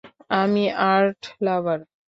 [0.33, 0.63] আমি
[0.91, 1.79] আর্ট লাভার।